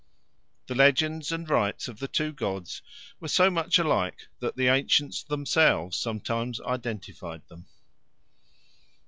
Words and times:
The 0.65 0.73
legends 0.73 1.31
and 1.31 1.47
rites 1.47 1.87
of 1.87 1.99
the 1.99 2.07
two 2.07 2.31
gods 2.33 2.81
were 3.19 3.27
so 3.27 3.51
much 3.51 3.77
alike 3.77 4.29
that 4.39 4.55
the 4.55 4.67
ancients 4.67 5.21
themselves 5.21 5.95
sometimes 5.95 6.59
identified 6.61 7.47
them. 7.49 7.67